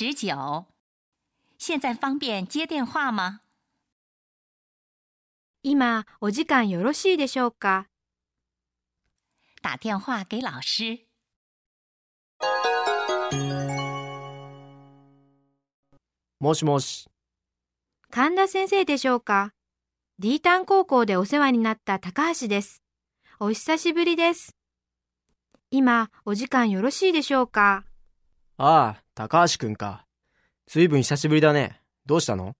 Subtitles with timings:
[0.00, 0.64] 十九。
[1.58, 3.40] 现在方便接电话吗？
[5.60, 7.86] 今、お時間よろしいでしょうか
[9.60, 11.06] 打电话给老师。
[16.38, 17.10] もしもし。
[18.08, 19.52] 神田先生でしょうか
[20.18, 22.82] ?D タン高校でお世話になった高橋です。
[23.38, 24.56] お久しぶりです。
[25.70, 27.84] 今、お時間よろしいでしょうか
[28.56, 30.06] ああ、高橋くんか。
[30.66, 31.82] ずいぶん久しぶりだね。
[32.06, 32.54] どうしたの？